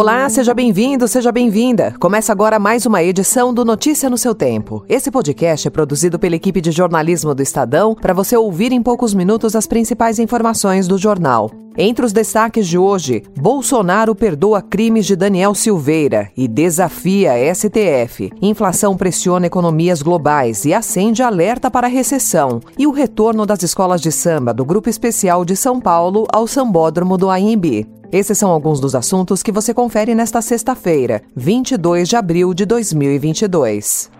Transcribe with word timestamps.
Olá, 0.00 0.26
seja 0.30 0.54
bem-vindo, 0.54 1.06
seja 1.06 1.30
bem-vinda. 1.30 1.94
Começa 2.00 2.32
agora 2.32 2.58
mais 2.58 2.86
uma 2.86 3.02
edição 3.02 3.52
do 3.52 3.66
Notícia 3.66 4.08
no 4.08 4.16
seu 4.16 4.34
Tempo. 4.34 4.82
Esse 4.88 5.10
podcast 5.10 5.68
é 5.68 5.70
produzido 5.70 6.18
pela 6.18 6.34
equipe 6.34 6.58
de 6.62 6.70
jornalismo 6.70 7.34
do 7.34 7.42
Estadão 7.42 7.94
para 7.94 8.14
você 8.14 8.34
ouvir 8.34 8.72
em 8.72 8.82
poucos 8.82 9.12
minutos 9.12 9.54
as 9.54 9.66
principais 9.66 10.18
informações 10.18 10.88
do 10.88 10.96
jornal. 10.96 11.50
Entre 11.76 12.02
os 12.02 12.14
destaques 12.14 12.66
de 12.66 12.78
hoje, 12.78 13.22
Bolsonaro 13.38 14.14
perdoa 14.14 14.62
crimes 14.62 15.04
de 15.04 15.14
Daniel 15.14 15.54
Silveira 15.54 16.30
e 16.34 16.48
desafia 16.48 17.32
STF. 17.54 18.32
Inflação 18.40 18.96
pressiona 18.96 19.44
economias 19.44 20.00
globais 20.00 20.64
e 20.64 20.72
acende 20.72 21.22
alerta 21.22 21.70
para 21.70 21.86
a 21.86 21.90
recessão. 21.90 22.60
E 22.78 22.86
o 22.86 22.90
retorno 22.90 23.44
das 23.44 23.62
escolas 23.62 24.00
de 24.00 24.10
samba 24.10 24.54
do 24.54 24.64
Grupo 24.64 24.88
Especial 24.88 25.44
de 25.44 25.54
São 25.54 25.78
Paulo 25.78 26.26
ao 26.32 26.46
Sambódromo 26.46 27.18
do 27.18 27.28
AMB. 27.28 27.99
Esses 28.12 28.36
são 28.36 28.50
alguns 28.50 28.80
dos 28.80 28.96
assuntos 28.96 29.40
que 29.40 29.52
você 29.52 29.72
confere 29.72 30.16
nesta 30.16 30.42
sexta-feira, 30.42 31.22
22 31.36 32.08
de 32.08 32.16
abril 32.16 32.52
de 32.52 32.66
2022. 32.66 34.10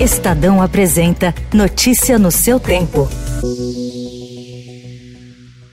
Estadão 0.00 0.62
apresenta 0.62 1.34
Notícia 1.52 2.18
no 2.18 2.30
seu 2.30 2.58
tempo. 2.58 3.06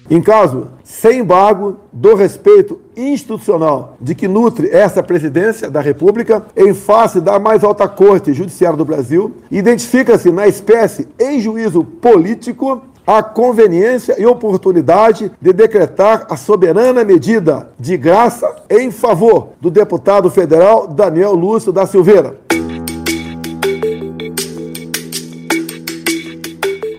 Em 0.10 0.22
caso 0.22 0.68
sem 0.84 1.20
embargo 1.20 1.78
do 1.94 2.14
respeito 2.14 2.82
institucional 2.98 3.96
de 4.02 4.14
que 4.14 4.28
nutre 4.28 4.68
essa 4.70 5.02
presidência 5.02 5.70
da 5.70 5.80
República 5.80 6.46
em 6.58 6.74
face 6.74 7.22
da 7.22 7.40
mais 7.40 7.64
alta 7.64 7.88
corte 7.88 8.34
judiciária 8.34 8.76
do 8.76 8.84
Brasil, 8.84 9.38
identifica-se 9.50 10.30
na 10.30 10.46
espécie 10.48 11.08
em 11.18 11.40
juízo 11.40 11.86
político 11.86 12.82
a 13.18 13.24
conveniência 13.24 14.22
e 14.22 14.26
oportunidade 14.28 15.32
de 15.42 15.52
decretar 15.52 16.28
a 16.30 16.38
soberana 16.38 17.04
medida 17.04 17.72
de 17.80 17.98
graça 17.98 18.56
em 18.70 18.92
favor 18.92 19.54
do 19.60 19.72
deputado 19.72 20.30
federal 20.30 20.88
Daniel 20.88 21.34
Lúcio 21.34 21.72
da 21.72 21.88
Silveira. 21.88 22.38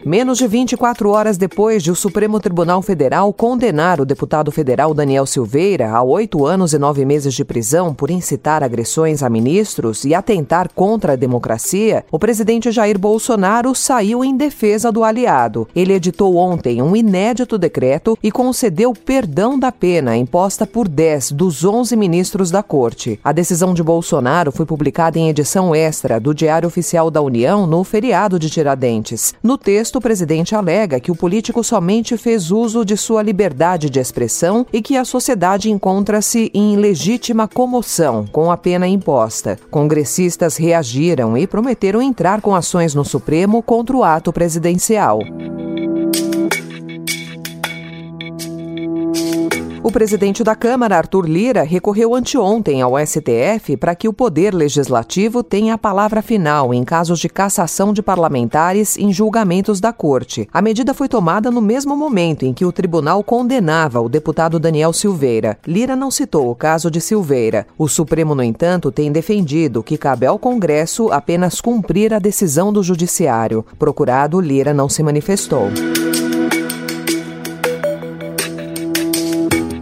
Menos 0.04 0.38
de 0.38 0.46
24 0.46 1.10
horas 1.10 1.36
depois 1.36 1.82
de 1.82 1.90
o 1.90 1.94
Supremo 1.94 2.40
Tribunal 2.40 2.80
Federal 2.80 3.30
condenar 3.34 4.00
o 4.00 4.06
deputado 4.06 4.50
federal 4.50 4.94
Daniel 4.94 5.26
Silveira 5.26 5.90
a 5.90 6.02
oito 6.02 6.46
anos 6.46 6.72
e 6.72 6.78
nove 6.78 7.04
meses 7.04 7.34
de 7.34 7.44
prisão 7.44 7.92
por 7.92 8.10
incitar 8.10 8.62
agressões 8.62 9.22
a 9.22 9.28
ministros 9.28 10.04
e 10.04 10.14
atentar 10.14 10.70
contra 10.74 11.12
a 11.12 11.16
democracia, 11.16 12.04
o 12.10 12.18
presidente 12.18 12.70
Jair 12.70 12.98
Bolsonaro 12.98 13.74
saiu 13.74 14.24
em 14.24 14.34
defesa 14.34 14.90
do 14.90 15.04
aliado. 15.04 15.68
Ele 15.76 15.92
editou 15.92 16.36
ontem 16.36 16.80
um 16.80 16.96
inédito 16.96 17.58
decreto 17.58 18.18
e 18.22 18.30
concedeu 18.30 18.94
perdão 18.94 19.58
da 19.58 19.70
pena 19.70 20.16
imposta 20.16 20.66
por 20.66 20.88
10 20.88 21.32
dos 21.32 21.62
11 21.62 21.94
ministros 21.96 22.50
da 22.50 22.62
corte. 22.62 23.20
A 23.22 23.32
decisão 23.32 23.74
de 23.74 23.82
Bolsonaro 23.82 24.50
foi 24.50 24.64
publicada 24.64 25.18
em 25.18 25.28
edição 25.28 25.74
extra 25.74 26.18
do 26.18 26.34
Diário 26.34 26.66
Oficial 26.66 27.10
da 27.10 27.20
União 27.20 27.66
no 27.66 27.84
feriado 27.84 28.38
de 28.38 28.48
Tiradentes. 28.48 29.34
No 29.42 29.58
texto, 29.58 29.89
o 29.98 30.00
presidente 30.00 30.54
alega 30.54 31.00
que 31.00 31.10
o 31.10 31.16
político 31.16 31.62
somente 31.62 32.16
fez 32.16 32.50
uso 32.50 32.84
de 32.84 32.96
sua 32.96 33.22
liberdade 33.22 33.90
de 33.90 33.98
expressão 33.98 34.66
e 34.72 34.80
que 34.82 34.96
a 34.96 35.04
sociedade 35.04 35.70
encontra-se 35.70 36.50
em 36.54 36.76
legítima 36.76 37.48
comoção 37.48 38.26
com 38.30 38.50
a 38.50 38.56
pena 38.56 38.86
imposta. 38.86 39.58
Congressistas 39.70 40.56
reagiram 40.56 41.36
e 41.36 41.46
prometeram 41.46 42.00
entrar 42.00 42.40
com 42.40 42.54
ações 42.54 42.94
no 42.94 43.04
Supremo 43.04 43.62
contra 43.62 43.96
o 43.96 44.04
ato 44.04 44.32
presidencial. 44.32 45.20
O 49.90 49.92
presidente 49.92 50.44
da 50.44 50.54
Câmara, 50.54 50.96
Arthur 50.96 51.28
Lira, 51.28 51.64
recorreu 51.64 52.14
anteontem 52.14 52.80
ao 52.80 52.92
STF 52.96 53.76
para 53.76 53.92
que 53.96 54.06
o 54.06 54.12
Poder 54.12 54.54
Legislativo 54.54 55.42
tenha 55.42 55.74
a 55.74 55.78
palavra 55.78 56.22
final 56.22 56.72
em 56.72 56.84
casos 56.84 57.18
de 57.18 57.28
cassação 57.28 57.92
de 57.92 58.00
parlamentares 58.00 58.96
em 58.96 59.12
julgamentos 59.12 59.80
da 59.80 59.92
Corte. 59.92 60.48
A 60.52 60.62
medida 60.62 60.94
foi 60.94 61.08
tomada 61.08 61.50
no 61.50 61.60
mesmo 61.60 61.96
momento 61.96 62.46
em 62.46 62.54
que 62.54 62.64
o 62.64 62.70
tribunal 62.70 63.24
condenava 63.24 64.00
o 64.00 64.08
deputado 64.08 64.60
Daniel 64.60 64.92
Silveira. 64.92 65.58
Lira 65.66 65.96
não 65.96 66.08
citou 66.08 66.52
o 66.52 66.54
caso 66.54 66.88
de 66.88 67.00
Silveira. 67.00 67.66
O 67.76 67.88
Supremo, 67.88 68.32
no 68.32 68.44
entanto, 68.44 68.92
tem 68.92 69.10
defendido 69.10 69.82
que 69.82 69.98
cabe 69.98 70.24
ao 70.24 70.38
Congresso 70.38 71.10
apenas 71.10 71.60
cumprir 71.60 72.14
a 72.14 72.20
decisão 72.20 72.72
do 72.72 72.80
Judiciário. 72.80 73.66
Procurado, 73.76 74.40
Lira 74.40 74.72
não 74.72 74.88
se 74.88 75.02
manifestou. 75.02 75.68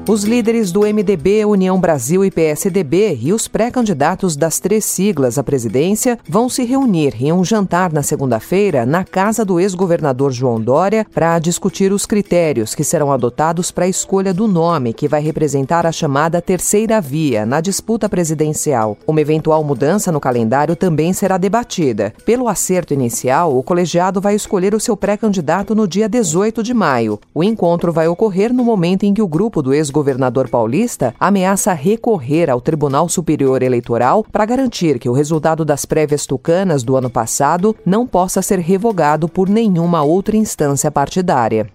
Os 0.09 0.25
líderes 0.25 0.73
do 0.73 0.87
MDB, 0.87 1.45
União 1.45 1.79
Brasil 1.79 2.25
e 2.25 2.31
PSDB 2.31 3.19
e 3.21 3.31
os 3.31 3.47
pré-candidatos 3.47 4.37
das 4.37 4.59
três 4.59 4.87
siglas 4.87 5.37
à 5.37 5.45
presidência 5.45 6.19
vão 6.27 6.49
se 6.49 6.65
reunir 6.65 7.15
em 7.23 7.31
um 7.31 7.45
jantar 7.45 7.93
na 7.93 8.03
segunda-feira 8.03 8.87
na 8.87 9.05
casa 9.05 9.45
do 9.45 9.61
ex-governador 9.61 10.33
João 10.33 10.59
Dória 10.59 11.07
para 11.13 11.39
discutir 11.39 11.93
os 11.93 12.07
critérios 12.07 12.75
que 12.75 12.83
serão 12.83 13.13
adotados 13.13 13.71
para 13.71 13.85
a 13.85 13.89
escolha 13.89 14.33
do 14.33 14.49
nome 14.49 14.95
que 14.95 15.07
vai 15.07 15.21
representar 15.21 15.85
a 15.85 15.93
chamada 15.93 16.41
terceira 16.41 17.03
via 17.03 17.45
na 17.45 17.61
disputa 17.61 18.09
presidencial. 18.09 18.97
Uma 19.07 19.21
eventual 19.21 19.63
mudança 19.63 20.11
no 20.11 20.19
calendário 20.19 20.75
também 20.75 21.13
será 21.13 21.37
debatida. 21.37 22.15
Pelo 22.25 22.49
acerto 22.49 22.95
inicial, 22.95 23.55
o 23.55 23.63
colegiado 23.63 24.23
vai 24.23 24.35
escolher 24.35 24.75
o 24.75 24.81
seu 24.81 24.97
pré-candidato 24.97 25.75
no 25.75 25.87
dia 25.87 26.09
18 26.09 26.63
de 26.63 26.73
maio. 26.73 27.21
O 27.35 27.45
encontro 27.45 27.93
vai 27.93 28.09
ocorrer 28.09 28.55
no 28.55 28.65
momento 28.65 29.05
em 29.05 29.13
que 29.13 29.21
o 29.21 29.29
grupo 29.29 29.61
do 29.61 29.75
ex 29.75 29.91
governador 29.98 30.48
paulista 30.48 31.14
ameaça 31.20 31.74
recorrer 31.74 32.50
ao 32.50 32.62
Tribunal 32.62 33.10
Superior 33.10 33.62
Eleitoral 33.62 34.26
para 34.32 34.46
garantir 34.46 35.00
que 35.00 35.10
o 35.10 35.14
resultado 35.14 35.66
das 35.66 35.86
prévias 35.86 36.26
tucanas 36.26 36.84
do 36.84 36.96
ano 36.96 37.10
passado 37.10 37.76
não 37.86 38.06
possa 38.06 38.42
ser 38.42 38.60
revogado 38.60 39.28
por 39.28 39.50
nenhuma 39.50 40.04
outra 40.04 40.36
instância 40.36 40.92
partidária. 40.92 41.68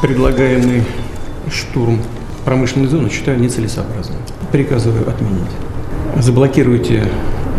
Предлагаемый 0.00 0.84
штурм 1.50 1.98
промышленной 2.44 2.88
зоны 2.88 3.10
считаю 3.10 3.38
нецелесообразным. 3.40 4.18
Приказываю 4.50 5.08
отменить. 5.08 5.50
Заблокируйте 6.18 7.06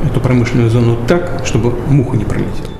эту 0.09 0.19
промышленную 0.19 0.69
зону 0.69 0.97
так, 1.07 1.45
чтобы 1.45 1.71
муха 1.87 2.17
не 2.17 2.25
пролетела. 2.25 2.72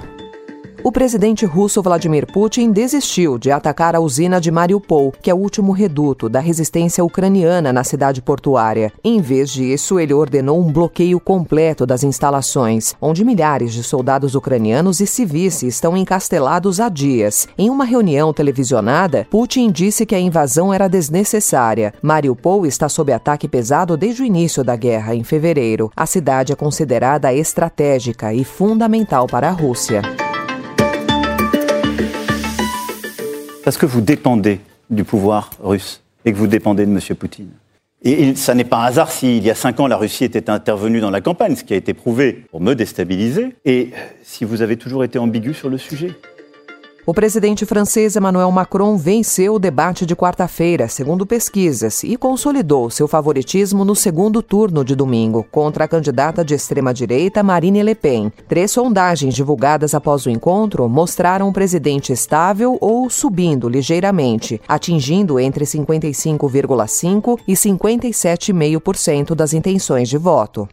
o 0.84 0.93
presidente 0.93 1.47
russo 1.47 1.81
Vladimir 1.81 2.27
Putin 2.31 2.71
desistiu 2.71 3.39
de 3.39 3.50
atacar 3.50 3.97
a 3.97 4.00
usina 4.00 4.39
de 4.39 4.50
Mariupol, 4.50 5.15
que 5.22 5.31
é 5.31 5.34
o 5.34 5.39
último 5.39 5.72
reduto 5.72 6.28
da 6.28 6.41
resistência 6.41 7.03
ucraniana 7.03 7.72
na 7.72 7.83
cidade 7.83 8.21
portuária. 8.21 8.93
Em 9.03 9.19
vez 9.19 9.50
disso, 9.50 9.99
ele 9.99 10.12
ordenou 10.12 10.61
um 10.61 10.71
bloqueio 10.71 11.19
completo 11.19 11.87
das 11.87 12.05
instalações, 12.05 12.94
onde 13.00 13.25
milhares 13.25 13.73
de 13.73 13.83
soldados 13.83 14.34
ucranianos 14.34 15.00
e 15.00 15.06
civis 15.06 15.62
estão 15.62 15.97
encastelados 15.97 16.78
há 16.78 16.91
dias. 16.91 17.49
Em 17.56 17.71
uma 17.71 17.87
reunião 17.87 18.31
televisionada, 18.34 19.27
Putin 19.31 19.71
disse 19.71 20.05
que 20.05 20.15
a 20.15 20.21
invasão 20.21 20.71
era 20.71 20.87
desnecessária. 20.87 21.94
Mariupol 22.03 22.67
está 22.67 22.91
sob 22.91 23.11
ataque 23.11 23.49
pesado 23.49 23.97
desde 23.97 24.21
o 24.21 24.27
início 24.27 24.62
da 24.62 24.77
guerra, 24.77 25.15
em 25.15 25.25
fevereiro. 25.25 25.91
A 25.97 26.05
cidade 26.05 26.53
é 26.53 26.56
considerada 26.56 27.33
estratégica 27.33 28.34
e 28.34 28.44
fundamental 28.44 29.27
para 29.27 29.49
a 29.49 29.53
Rússia. 29.53 30.03
Parce 33.64 33.78
que 33.78 33.86
vous 33.86 34.00
dépendez 34.00 34.60
du 34.91 35.04
pouvoir 35.04 35.50
russe 35.62 36.02
et 36.25 36.32
que 36.32 36.36
vous 36.36 36.47
dépendez 36.47 36.86
de 36.86 36.91
M. 36.91 37.00
Poutine. 37.16 37.50
Et 38.02 38.34
ça 38.34 38.54
n'est 38.54 38.64
pas 38.64 38.76
un 38.76 38.84
hasard 38.84 39.10
s'il 39.10 39.42
y 39.42 39.50
a 39.50 39.54
cinq 39.54 39.80
ans, 39.80 39.86
la 39.86 39.97
Russie 39.97 40.25
était 40.25 40.50
intervenue 40.50 41.00
dans 41.00 41.11
la 41.11 41.22
campagne, 41.22 41.56
ce 41.56 41.64
qui 41.64 41.72
a 41.72 41.76
été 41.76 41.94
prouvé 41.94 42.44
pour 42.50 42.61
me 42.61 42.75
déstabiliser, 42.75 43.56
et 43.64 43.90
si 44.22 44.44
vous 44.44 44.61
avez 44.61 44.76
toujours 44.76 45.05
été 45.05 45.19
ambigu 45.19 45.55
sur 45.55 45.70
le 45.70 45.78
sujet. 45.78 46.11
O 47.06 47.12
presidente 47.12 47.67
francês 47.67 48.17
Emmanuel 48.17 48.51
Macron 48.51 48.97
venceu 48.97 49.56
o 49.56 49.59
debate 49.59 50.06
de 50.06 50.17
quarta-feira, 50.17 50.89
segundo 50.89 51.27
pesquisas, 51.27 52.03
e 52.03 52.17
consolidou 52.17 52.89
seu 52.89 53.06
favoritismo 53.06 53.85
no 53.85 53.95
segundo 53.95 54.41
turno 54.43 54.83
de 54.83 54.97
domingo, 54.97 55.45
contra 55.51 55.85
a 55.85 55.89
candidata 55.89 56.43
de 56.43 56.55
extrema-direita 56.55 57.43
Marine 57.43 57.83
Le 57.83 57.95
Pen. 57.95 58.33
Três 58.49 58.71
sondagens 58.71 59.35
divulgadas 59.35 59.95
após 59.95 60.25
o 60.25 60.31
encontro 60.31 60.89
mostraram 60.89 61.51
o 61.51 61.53
presidente 61.53 62.11
estável 62.11 62.79
ou 62.81 63.11
subindo 63.11 63.69
ligeiramente, 63.69 64.59
atingindo 64.67 65.39
entre 65.39 65.67
55,5% 65.67 67.39
e 67.47 67.53
57,5% 67.53 69.35
das 69.35 69.53
intenções 69.53 70.09
de 70.09 70.17
voto. 70.17 70.67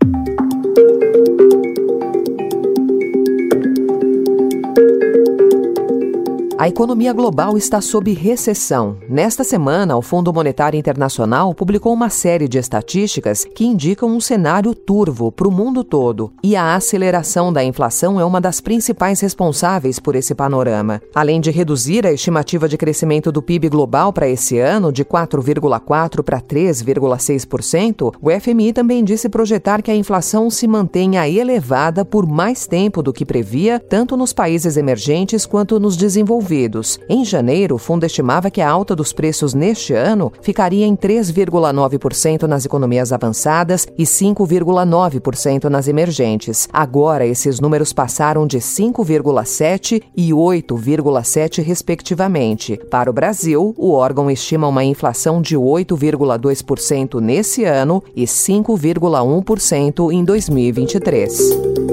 A 6.61 6.67
economia 6.67 7.11
global 7.11 7.57
está 7.57 7.81
sob 7.81 8.13
recessão. 8.13 8.95
Nesta 9.09 9.43
semana, 9.43 9.97
o 9.97 10.01
Fundo 10.03 10.31
Monetário 10.31 10.77
Internacional 10.77 11.55
publicou 11.55 11.91
uma 11.91 12.07
série 12.07 12.47
de 12.47 12.59
estatísticas 12.59 13.43
que 13.43 13.65
indicam 13.65 14.07
um 14.07 14.19
cenário 14.19 14.75
turvo 14.75 15.31
para 15.31 15.47
o 15.47 15.51
mundo 15.51 15.83
todo. 15.83 16.31
E 16.43 16.55
a 16.55 16.75
aceleração 16.75 17.51
da 17.51 17.63
inflação 17.63 18.19
é 18.19 18.23
uma 18.23 18.39
das 18.39 18.61
principais 18.61 19.19
responsáveis 19.21 19.97
por 19.97 20.15
esse 20.15 20.35
panorama. 20.35 21.01
Além 21.15 21.41
de 21.41 21.49
reduzir 21.49 22.05
a 22.05 22.13
estimativa 22.13 22.69
de 22.69 22.77
crescimento 22.77 23.31
do 23.31 23.41
PIB 23.41 23.67
global 23.67 24.13
para 24.13 24.29
esse 24.29 24.59
ano 24.59 24.91
de 24.91 25.03
4,4% 25.03 26.21
para 26.21 26.39
3,6%, 26.39 28.13
o 28.21 28.29
FMI 28.39 28.71
também 28.71 29.03
disse 29.03 29.29
projetar 29.29 29.81
que 29.81 29.89
a 29.89 29.95
inflação 29.95 30.47
se 30.51 30.67
mantenha 30.67 31.27
elevada 31.27 32.05
por 32.05 32.27
mais 32.27 32.67
tempo 32.67 33.01
do 33.01 33.11
que 33.11 33.25
previa, 33.25 33.79
tanto 33.79 34.15
nos 34.15 34.31
países 34.31 34.77
emergentes 34.77 35.47
quanto 35.47 35.79
nos 35.79 35.97
desenvolvidos 35.97 36.50
envolvidos. 36.51 36.99
Em 37.07 37.23
janeiro, 37.23 37.75
o 37.75 37.79
fundo 37.79 38.05
estimava 38.05 38.51
que 38.51 38.61
a 38.61 38.69
alta 38.69 38.95
dos 38.95 39.13
preços 39.13 39.53
neste 39.53 39.93
ano 39.93 40.31
ficaria 40.41 40.85
em 40.85 40.95
3,9% 40.95 42.43
nas 42.43 42.65
economias 42.65 43.11
avançadas 43.13 43.87
e 43.97 44.03
5,9% 44.03 45.65
nas 45.65 45.87
emergentes. 45.87 46.67
Agora, 46.71 47.25
esses 47.25 47.59
números 47.59 47.93
passaram 47.93 48.45
de 48.45 48.59
5,7% 48.59 50.03
e 50.15 50.31
8,7%, 50.31 51.63
respectivamente. 51.63 52.79
Para 52.89 53.09
o 53.09 53.13
Brasil, 53.13 53.73
o 53.77 53.91
órgão 53.93 54.29
estima 54.29 54.67
uma 54.67 54.83
inflação 54.83 55.41
de 55.41 55.55
8,2% 55.55 57.19
nesse 57.19 57.63
ano 57.63 58.03
e 58.15 58.23
5,1% 58.23 60.11
em 60.11 60.23
2023. 60.23 61.90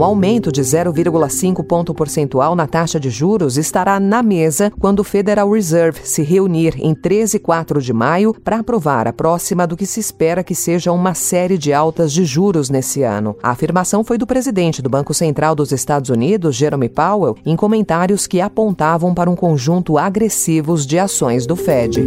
Um 0.00 0.04
aumento 0.04 0.50
de 0.50 0.62
0,5 0.62 1.62
ponto 1.62 1.92
percentual 1.92 2.56
na 2.56 2.66
taxa 2.66 2.98
de 2.98 3.10
juros 3.10 3.58
estará 3.58 4.00
na 4.00 4.22
mesa 4.22 4.72
quando 4.80 5.00
o 5.00 5.04
Federal 5.04 5.50
Reserve 5.50 6.00
se 6.04 6.22
reunir 6.22 6.74
em 6.78 6.94
13 6.94 7.36
e 7.36 7.38
4 7.38 7.82
de 7.82 7.92
maio 7.92 8.32
para 8.32 8.60
aprovar 8.60 9.06
a 9.06 9.12
próxima 9.12 9.66
do 9.66 9.76
que 9.76 9.84
se 9.84 10.00
espera 10.00 10.42
que 10.42 10.54
seja 10.54 10.90
uma 10.90 11.12
série 11.12 11.58
de 11.58 11.70
altas 11.74 12.14
de 12.14 12.24
juros 12.24 12.70
nesse 12.70 13.02
ano. 13.02 13.36
A 13.42 13.50
afirmação 13.50 14.02
foi 14.02 14.16
do 14.16 14.26
presidente 14.26 14.80
do 14.80 14.88
Banco 14.88 15.12
Central 15.12 15.54
dos 15.54 15.70
Estados 15.70 16.08
Unidos, 16.08 16.56
Jerome 16.56 16.88
Powell, 16.88 17.36
em 17.44 17.54
comentários 17.54 18.26
que 18.26 18.40
apontavam 18.40 19.12
para 19.12 19.28
um 19.28 19.36
conjunto 19.36 19.98
agressivos 19.98 20.86
de 20.86 20.98
ações 20.98 21.44
do 21.46 21.54
Fed. 21.54 22.06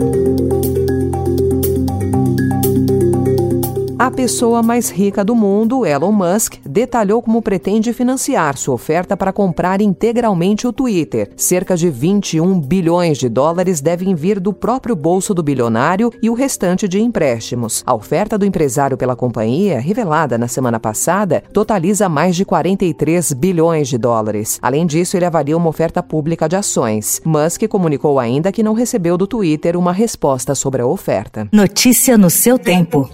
A 4.03 4.11
pessoa 4.11 4.61
mais 4.61 4.89
rica 4.89 5.23
do 5.23 5.33
mundo, 5.33 5.85
Elon 5.85 6.11
Musk, 6.11 6.55
detalhou 6.65 7.21
como 7.21 7.41
pretende 7.41 7.93
financiar 7.93 8.57
sua 8.57 8.75
oferta 8.75 9.15
para 9.15 9.31
comprar 9.31 9.79
integralmente 9.79 10.67
o 10.67 10.73
Twitter. 10.73 11.31
Cerca 11.37 11.77
de 11.77 11.89
21 11.89 12.59
bilhões 12.59 13.17
de 13.17 13.29
dólares 13.29 13.79
devem 13.79 14.13
vir 14.13 14.41
do 14.41 14.51
próprio 14.51 14.93
bolso 14.93 15.33
do 15.33 15.41
bilionário 15.41 16.11
e 16.21 16.29
o 16.29 16.33
restante 16.33 16.85
de 16.85 16.99
empréstimos. 16.99 17.81
A 17.85 17.95
oferta 17.95 18.37
do 18.37 18.45
empresário 18.45 18.97
pela 18.97 19.15
companhia, 19.15 19.79
revelada 19.79 20.37
na 20.37 20.49
semana 20.49 20.81
passada, 20.81 21.41
totaliza 21.53 22.09
mais 22.09 22.35
de 22.35 22.43
43 22.43 23.31
bilhões 23.31 23.87
de 23.87 23.97
dólares. 23.97 24.59
Além 24.61 24.85
disso, 24.85 25.15
ele 25.15 25.23
avalia 25.23 25.55
uma 25.55 25.69
oferta 25.69 26.03
pública 26.03 26.49
de 26.49 26.57
ações. 26.57 27.21
Musk 27.23 27.69
comunicou 27.69 28.19
ainda 28.19 28.51
que 28.51 28.63
não 28.63 28.73
recebeu 28.73 29.17
do 29.17 29.25
Twitter 29.25 29.77
uma 29.77 29.93
resposta 29.93 30.53
sobre 30.53 30.81
a 30.81 30.85
oferta. 30.85 31.47
Notícia 31.53 32.17
no 32.17 32.29
seu 32.29 32.59
tempo. 32.59 33.09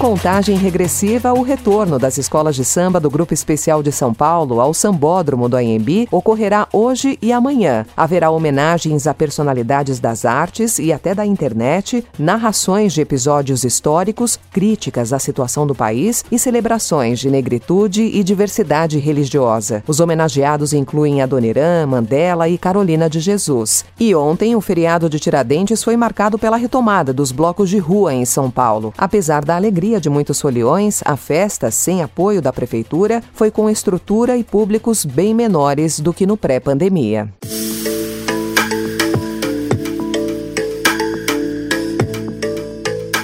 Contagem 0.00 0.56
regressiva, 0.56 1.34
o 1.34 1.42
retorno 1.42 1.98
das 1.98 2.16
escolas 2.16 2.56
de 2.56 2.64
samba 2.64 2.98
do 2.98 3.10
Grupo 3.10 3.34
Especial 3.34 3.82
de 3.82 3.92
São 3.92 4.14
Paulo 4.14 4.58
ao 4.58 4.72
Sambódromo 4.72 5.46
do 5.46 5.58
AMB 5.58 6.08
ocorrerá 6.10 6.66
hoje 6.72 7.18
e 7.20 7.30
amanhã. 7.30 7.84
Haverá 7.94 8.30
homenagens 8.30 9.06
a 9.06 9.12
personalidades 9.12 10.00
das 10.00 10.24
artes 10.24 10.78
e 10.78 10.90
até 10.90 11.14
da 11.14 11.26
internet, 11.26 12.02
narrações 12.18 12.94
de 12.94 13.02
episódios 13.02 13.62
históricos, 13.62 14.40
críticas 14.50 15.12
à 15.12 15.18
situação 15.18 15.66
do 15.66 15.74
país 15.74 16.24
e 16.32 16.38
celebrações 16.38 17.18
de 17.18 17.30
negritude 17.30 18.00
e 18.00 18.24
diversidade 18.24 18.98
religiosa. 18.98 19.84
Os 19.86 20.00
homenageados 20.00 20.72
incluem 20.72 21.20
Adoniran, 21.20 21.86
Mandela 21.86 22.48
e 22.48 22.56
Carolina 22.56 23.10
de 23.10 23.20
Jesus. 23.20 23.84
E 24.00 24.14
ontem, 24.14 24.56
o 24.56 24.62
feriado 24.62 25.10
de 25.10 25.20
Tiradentes 25.20 25.84
foi 25.84 25.94
marcado 25.94 26.38
pela 26.38 26.56
retomada 26.56 27.12
dos 27.12 27.32
blocos 27.32 27.68
de 27.68 27.76
rua 27.76 28.14
em 28.14 28.24
São 28.24 28.50
Paulo. 28.50 28.94
Apesar 28.96 29.44
da 29.44 29.56
alegria 29.56 29.89
de 29.98 30.10
muitos 30.10 30.38
foliões, 30.40 31.00
a 31.06 31.16
festa, 31.16 31.70
sem 31.70 32.02
apoio 32.02 32.42
da 32.42 32.52
prefeitura, 32.52 33.22
foi 33.32 33.50
com 33.50 33.70
estrutura 33.70 34.36
e 34.36 34.44
públicos 34.44 35.06
bem 35.06 35.34
menores 35.34 35.98
do 35.98 36.12
que 36.12 36.26
no 36.26 36.36
pré-pandemia. 36.36 37.32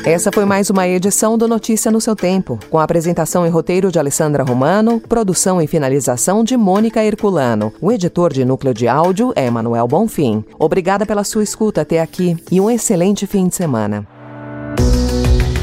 Essa 0.06 0.30
foi 0.30 0.44
mais 0.44 0.70
uma 0.70 0.86
edição 0.86 1.36
do 1.36 1.48
Notícia 1.48 1.90
no 1.90 2.00
seu 2.00 2.14
Tempo, 2.14 2.60
com 2.70 2.78
apresentação 2.78 3.44
e 3.44 3.48
roteiro 3.48 3.90
de 3.90 3.98
Alessandra 3.98 4.44
Romano, 4.44 5.00
produção 5.00 5.60
e 5.60 5.66
finalização 5.66 6.44
de 6.44 6.56
Mônica 6.56 7.04
Herculano. 7.04 7.72
O 7.80 7.90
editor 7.90 8.32
de 8.32 8.44
núcleo 8.44 8.72
de 8.72 8.86
áudio 8.86 9.32
é 9.34 9.46
Emanuel 9.46 9.88
Bonfim. 9.88 10.44
Obrigada 10.60 11.04
pela 11.04 11.24
sua 11.24 11.42
escuta 11.42 11.80
até 11.80 12.00
aqui 12.00 12.36
e 12.52 12.60
um 12.60 12.70
excelente 12.70 13.26
fim 13.26 13.48
de 13.48 13.56
semana. 13.56 14.06